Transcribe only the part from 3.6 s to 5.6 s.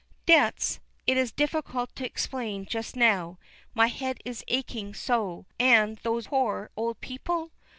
my head is aching so;